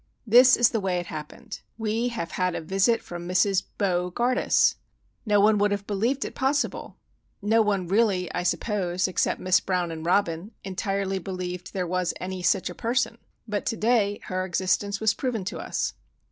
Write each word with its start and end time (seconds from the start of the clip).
This 0.25 0.57
is 0.57 0.69
the 0.71 0.79
way 0.79 0.97
it 0.97 1.05
happened. 1.05 1.59
We 1.77 2.07
have 2.07 2.31
had 2.31 2.55
a 2.55 2.61
visit 2.61 3.03
from 3.03 3.29
Mrs. 3.29 3.61
Bo 3.77 4.09
gardus! 4.09 4.77
No 5.27 5.39
one 5.39 5.59
would 5.59 5.69
have 5.69 5.85
believed 5.85 6.25
it 6.25 6.33
possible; 6.33 6.97
no 7.39 7.61
one 7.61 7.87
really, 7.87 8.27
I 8.33 8.41
suppose, 8.41 9.07
except 9.07 9.39
Miss 9.39 9.59
Brown 9.59 9.91
and 9.91 10.03
Robin, 10.03 10.53
entirely 10.63 11.19
believed 11.19 11.71
there 11.73 11.85
was 11.85 12.15
any 12.19 12.41
"sich 12.41 12.67
a 12.67 12.73
person." 12.73 13.19
But 13.47 13.63
to 13.67 13.77
day 13.77 14.19
her 14.23 14.43
existence 14.43 14.99
was 14.99 15.13
proven 15.13 15.45
to 15.45 15.59
us. 15.59 15.93